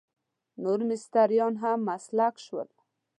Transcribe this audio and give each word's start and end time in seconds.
نور 0.63 0.79
مستریان 0.89 1.53
هم 1.63 1.79
مسک 1.89 2.35
شول. 2.45 2.69